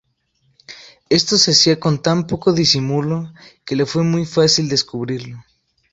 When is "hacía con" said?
1.51-2.01